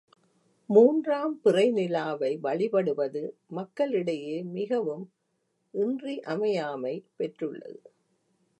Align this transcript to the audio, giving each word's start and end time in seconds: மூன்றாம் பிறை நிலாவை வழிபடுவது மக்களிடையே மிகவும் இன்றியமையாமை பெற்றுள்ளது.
மூன்றாம் 0.69 1.41
பிறை 1.41 1.71
நிலாவை 1.71 2.37
வழிபடுவது 2.37 3.21
மக்களிடையே 3.47 4.43
மிகவும் 4.43 5.05
இன்றியமையாமை 5.73 6.95
பெற்றுள்ளது. 7.17 7.79